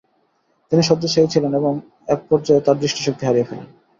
তিনি 0.71 0.81
শয্যাশায়ী 0.83 1.27
ছিলেন 1.33 1.53
ও 1.59 1.71
একপর্যায়ে 2.07 2.65
তার 2.65 2.79
দৃষ্টিশক্তি 2.81 3.23
হারিয়ে 3.25 3.47
ফেলেন। 3.49 3.67